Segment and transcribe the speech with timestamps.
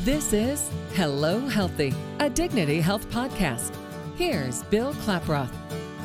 [0.00, 3.74] This is Hello Healthy, a Dignity Health podcast.
[4.16, 5.50] Here's Bill Klaproth.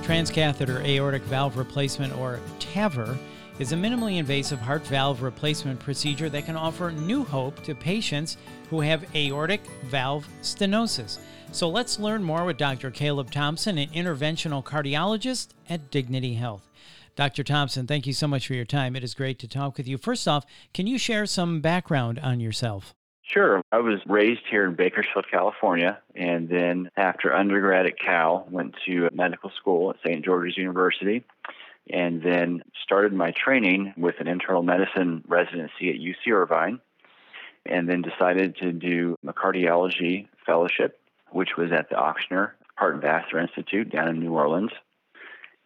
[0.01, 3.17] Transcatheter aortic valve replacement, or TAVR,
[3.59, 8.37] is a minimally invasive heart valve replacement procedure that can offer new hope to patients
[8.69, 11.19] who have aortic valve stenosis.
[11.51, 12.91] So let's learn more with Dr.
[12.91, 16.69] Caleb Thompson, an interventional cardiologist at Dignity Health.
[17.17, 17.43] Dr.
[17.43, 18.95] Thompson, thank you so much for your time.
[18.95, 19.97] It is great to talk with you.
[19.97, 22.95] First off, can you share some background on yourself?
[23.31, 23.63] Sure.
[23.71, 29.07] I was raised here in Bakersfield, California, and then after undergrad at Cal, went to
[29.13, 30.25] medical school at St.
[30.25, 31.23] George's University,
[31.89, 36.81] and then started my training with an internal medicine residency at UC Irvine,
[37.65, 43.01] and then decided to do a cardiology fellowship, which was at the Ochsner Heart and
[43.01, 44.71] Vascular Institute down in New Orleans.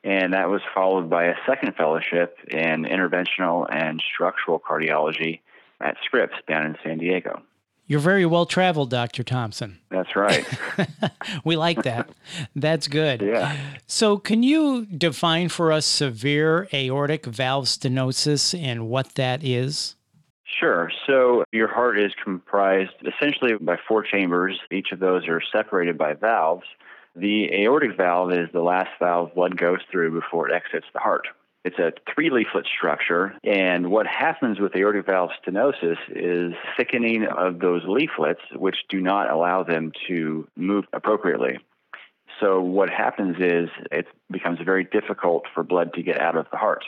[0.04, 5.40] And that was followed by a second fellowship in interventional and structural cardiology
[5.82, 7.42] at Scripps down in San Diego.
[7.88, 9.24] You're very well traveled, Dr.
[9.24, 9.80] Thompson.
[9.92, 10.46] That's right.
[11.44, 12.10] we like that.
[12.56, 13.22] That's good.
[13.22, 13.56] Yeah.
[13.86, 19.96] So, can you define for us severe aortic valve stenosis and what that is?
[20.60, 20.92] Sure.
[21.06, 24.60] So, your heart is comprised essentially by four chambers.
[24.72, 26.66] Each of those are separated by valves.
[27.16, 31.28] The aortic valve is the last valve blood goes through before it exits the heart.
[31.66, 37.58] It's a three leaflet structure, and what happens with aortic valve stenosis is thickening of
[37.58, 41.58] those leaflets, which do not allow them to move appropriately.
[42.40, 46.58] So, what happens is it becomes very difficult for blood to get out of the
[46.58, 46.86] heart.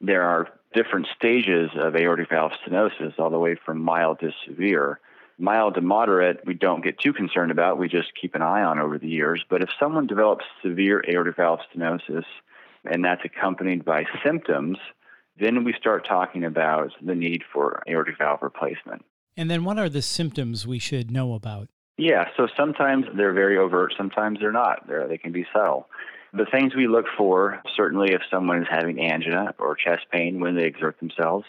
[0.00, 5.00] There are different stages of aortic valve stenosis, all the way from mild to severe.
[5.38, 7.78] Mild to moderate, we don't get too concerned about.
[7.78, 9.44] We just keep an eye on over the years.
[9.50, 12.26] But if someone develops severe aortic valve stenosis,
[12.84, 14.78] and that's accompanied by symptoms,
[15.38, 19.04] then we start talking about the need for aortic valve replacement.
[19.36, 21.68] And then what are the symptoms we should know about?
[21.96, 24.86] Yeah, so sometimes they're very overt, sometimes they're not.
[24.86, 25.88] They're, they can be subtle.
[26.32, 30.56] The things we look for, certainly if someone is having angina or chest pain when
[30.56, 31.46] they exert themselves,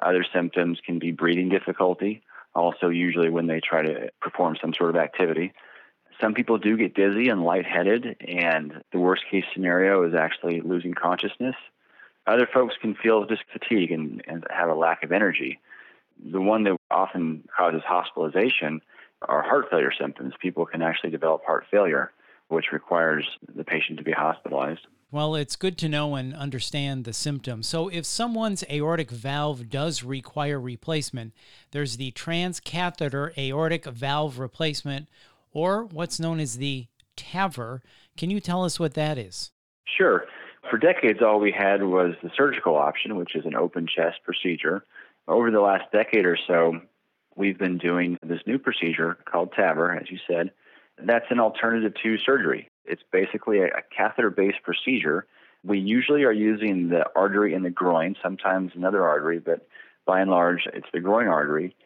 [0.00, 2.22] other symptoms can be breathing difficulty,
[2.54, 5.52] also usually when they try to perform some sort of activity.
[6.20, 10.94] Some people do get dizzy and lightheaded, and the worst case scenario is actually losing
[10.94, 11.54] consciousness.
[12.26, 15.60] Other folks can feel just fatigue and, and have a lack of energy.
[16.32, 18.80] The one that often causes hospitalization
[19.22, 20.34] are heart failure symptoms.
[20.40, 22.10] People can actually develop heart failure,
[22.48, 24.86] which requires the patient to be hospitalized.
[25.10, 27.66] Well, it's good to know and understand the symptoms.
[27.66, 31.32] So, if someone's aortic valve does require replacement,
[31.70, 35.08] there's the transcatheter aortic valve replacement,
[35.52, 36.86] or what's known as the
[37.16, 37.80] TAVR.
[38.16, 39.52] Can you tell us what that is?
[39.84, 40.24] Sure.
[40.70, 44.84] For decades, all we had was the surgical option, which is an open chest procedure.
[45.26, 46.80] Over the last decade or so,
[47.36, 50.50] we've been doing this new procedure called TAVR, as you said.
[50.98, 52.68] That's an alternative to surgery.
[52.84, 55.26] It's basically a, a catheter based procedure.
[55.64, 59.66] We usually are using the artery in the groin, sometimes another artery, but
[60.06, 61.76] by and large, it's the groin artery.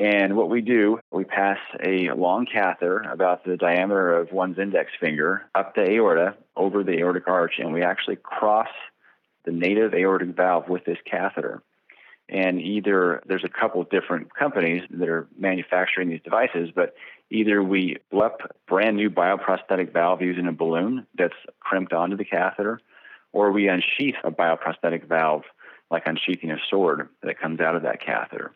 [0.00, 4.92] And what we do, we pass a long catheter about the diameter of one's index
[4.98, 8.70] finger up the aorta over the aortic arch, and we actually cross
[9.44, 11.62] the native aortic valve with this catheter.
[12.30, 16.94] And either there's a couple of different companies that are manufacturing these devices, but
[17.28, 18.30] either we blow
[18.66, 22.80] brand new bioprosthetic valve using a balloon that's crimped onto the catheter,
[23.32, 25.42] or we unsheath a bioprosthetic valve
[25.90, 28.54] like unsheathing a sword that comes out of that catheter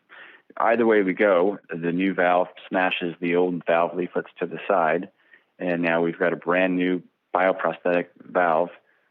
[0.57, 5.09] either way we go, the new valve smashes the old valve leaflets to the side,
[5.59, 7.01] and now we've got a brand new
[7.35, 8.69] bioprosthetic valve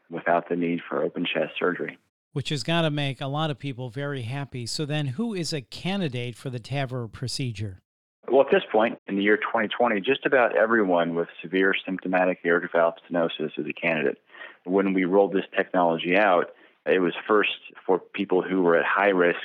[0.09, 1.97] without the need for open chest surgery.
[2.33, 4.65] Which has got to make a lot of people very happy.
[4.65, 7.81] So, then who is a candidate for the TAVR procedure?
[8.29, 12.71] Well, at this point in the year 2020, just about everyone with severe symptomatic aortic
[12.71, 14.17] valve stenosis is a candidate.
[14.65, 16.49] When we rolled this technology out,
[16.85, 17.51] it was first
[17.85, 19.39] for people who were at high risk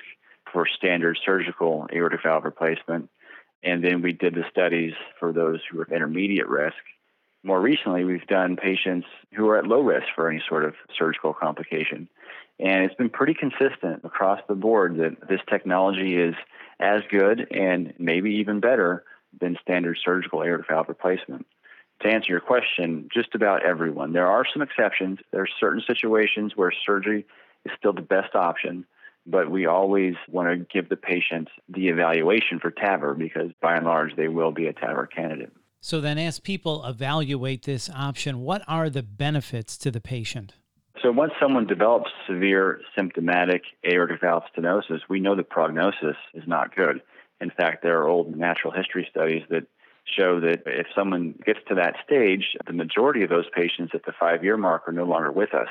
[0.53, 3.11] for standard surgical aortic valve replacement.
[3.63, 6.77] And then we did the studies for those who at intermediate risk.
[7.43, 11.33] More recently, we've done patients who are at low risk for any sort of surgical
[11.33, 12.09] complication.
[12.59, 16.35] And it's been pretty consistent across the board that this technology is
[16.79, 19.05] as good and maybe even better
[19.39, 21.47] than standard surgical aortic valve replacement.
[22.03, 24.13] To answer your question, just about everyone.
[24.13, 25.19] There are some exceptions.
[25.33, 27.27] There are certain situations where surgery
[27.65, 28.87] is still the best option,
[29.31, 33.87] but we always want to give the patient the evaluation for TAVR because by and
[33.87, 35.53] large they will be a TAVR candidate.
[35.81, 40.55] So then as people evaluate this option, what are the benefits to the patient?
[41.03, 46.77] So once someone develops severe symptomatic aortic valve stenosis, we know the prognosis is not
[46.77, 47.01] good.
[47.41, 49.67] In fact, there are old natural history studies that
[50.05, 54.13] show that if someone gets to that stage, the majority of those patients at the
[54.19, 55.69] five year mark are no longer with us.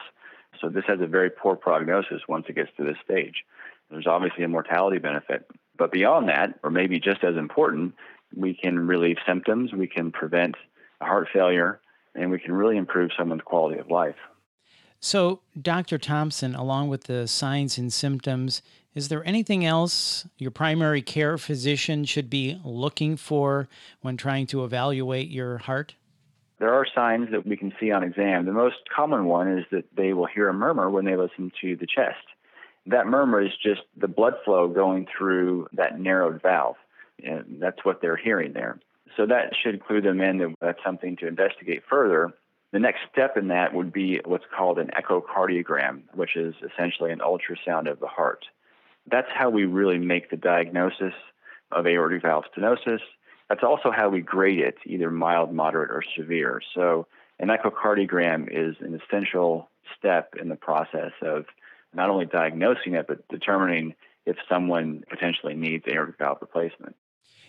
[0.61, 3.45] So this has a very poor prognosis once it gets to this stage.
[3.89, 5.45] There's obviously a mortality benefit.
[5.77, 7.95] But beyond that, or maybe just as important,
[8.35, 10.55] we can relieve symptoms, we can prevent
[11.01, 11.79] heart failure,
[12.13, 14.15] and we can really improve someone's quality of life.
[14.99, 15.97] So, Dr.
[15.97, 18.61] Thompson, along with the signs and symptoms,
[18.93, 23.69] is there anything else your primary care physician should be looking for
[24.01, 25.95] when trying to evaluate your heart?
[26.59, 28.45] There are signs that we can see on exam.
[28.45, 31.75] The most common one is that they will hear a murmur when they listen to
[31.75, 32.25] the chest.
[32.85, 36.75] That murmur is just the blood flow going through that narrowed valve.
[37.23, 38.79] And that's what they're hearing there.
[39.15, 42.33] So that should clue them in that that's something to investigate further.
[42.71, 47.19] The next step in that would be what's called an echocardiogram, which is essentially an
[47.19, 48.45] ultrasound of the heart.
[49.09, 51.13] That's how we really make the diagnosis
[51.71, 52.99] of aortic valve stenosis.
[53.49, 56.61] That's also how we grade it, either mild, moderate, or severe.
[56.75, 57.07] So
[57.39, 61.45] an echocardiogram is an essential step in the process of
[61.93, 66.95] not only diagnosing it, but determining if someone potentially needs aortic valve replacement.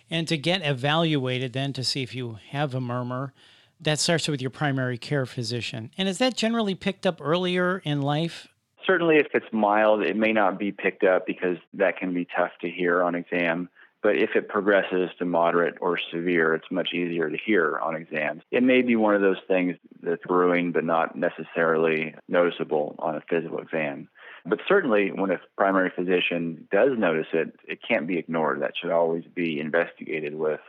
[0.09, 3.33] And to get evaluated, then to see if you have a murmur,
[3.79, 5.91] that starts with your primary care physician.
[5.97, 8.47] And is that generally picked up earlier in life?
[8.85, 12.51] Certainly, if it's mild, it may not be picked up because that can be tough
[12.61, 13.69] to hear on exam.
[14.03, 18.41] But if it progresses to moderate or severe, it's much easier to hear on exams.
[18.49, 23.21] It may be one of those things that's brewing, but not necessarily noticeable on a
[23.29, 24.09] physical exam.
[24.43, 28.61] But certainly, when a primary physician does notice it, it can't be ignored.
[28.61, 30.61] That should always be investigated with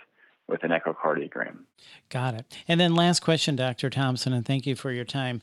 [0.48, 1.58] with an echocardiogram.
[2.10, 2.58] Got it.
[2.68, 3.88] And then last question, Dr.
[3.88, 5.40] Thompson, and thank you for your time.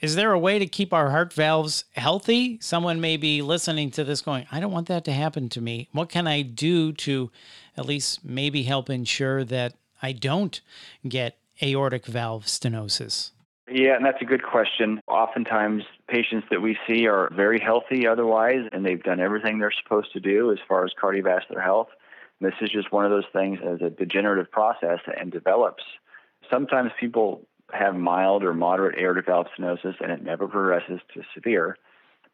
[0.00, 2.58] Is there a way to keep our heart valves healthy?
[2.62, 5.88] Someone may be listening to this going, I don't want that to happen to me.
[5.92, 7.30] What can I do to
[7.76, 10.58] at least maybe help ensure that I don't
[11.06, 13.32] get aortic valve stenosis?
[13.70, 15.02] Yeah, and that's a good question.
[15.06, 20.14] Oftentimes, patients that we see are very healthy otherwise, and they've done everything they're supposed
[20.14, 21.88] to do as far as cardiovascular health.
[22.40, 25.84] And This is just one of those things as a degenerative process and develops.
[26.50, 31.76] Sometimes people have mild or moderate aortic valve stenosis and it never progresses to severe.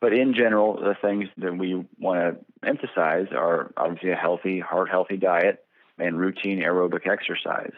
[0.01, 4.91] But in general, the things that we want to emphasize are obviously a healthy, heart
[4.91, 5.65] healthy diet
[5.99, 7.73] and routine aerobic exercise.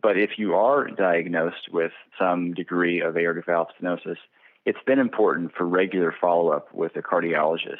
[0.00, 4.16] But if you are diagnosed with some degree of aortic valve stenosis,
[4.64, 7.78] it's been important for regular follow up with a cardiologist.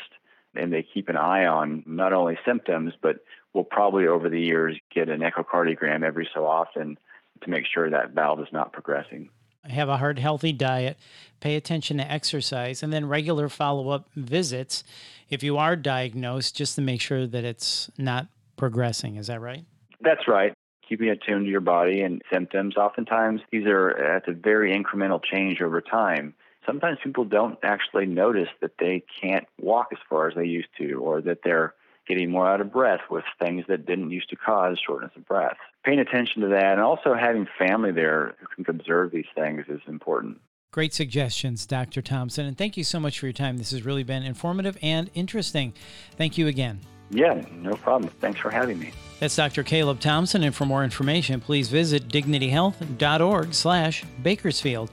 [0.54, 4.78] And they keep an eye on not only symptoms, but will probably over the years
[4.94, 6.98] get an echocardiogram every so often
[7.44, 9.30] to make sure that valve is not progressing.
[9.64, 10.98] Have a heart healthy diet,
[11.40, 14.82] pay attention to exercise, and then regular follow up visits
[15.30, 19.16] if you are diagnosed, just to make sure that it's not progressing.
[19.16, 19.64] Is that right?
[20.00, 20.52] That's right
[20.92, 22.76] keeping attuned to your body and symptoms.
[22.76, 26.34] Oftentimes, these are at a very incremental change over time.
[26.66, 30.94] Sometimes people don't actually notice that they can't walk as far as they used to,
[30.94, 31.72] or that they're
[32.12, 35.56] getting more out of breath with things that didn't used to cause shortness of breath.
[35.84, 39.80] Paying attention to that and also having family there who can observe these things is
[39.88, 40.38] important.
[40.72, 42.02] Great suggestions, Dr.
[42.02, 42.46] Thompson.
[42.46, 43.56] And thank you so much for your time.
[43.56, 45.72] This has really been informative and interesting.
[46.16, 46.80] Thank you again.
[47.12, 48.10] Yeah, no problem.
[48.20, 48.92] Thanks for having me.
[49.20, 49.62] That's Dr.
[49.62, 54.90] Caleb Thompson, and for more information, please visit dignityhealth.org slash Bakersfield.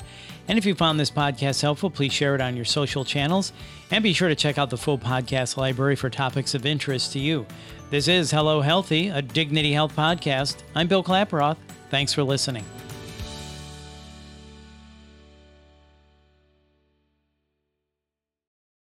[0.48, 3.54] And if you found this podcast helpful, please share it on your social channels,
[3.90, 7.20] and be sure to check out the full podcast library for topics of interest to
[7.20, 7.46] you.
[7.90, 10.58] This is Hello Healthy, a Dignity Health podcast.
[10.76, 11.58] I'm Bill Klaproth.
[11.90, 12.66] Thanks for listening.